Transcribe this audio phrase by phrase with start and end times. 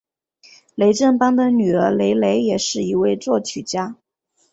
[0.73, 3.95] 雷振邦的女儿雷蕾也是一位作曲家。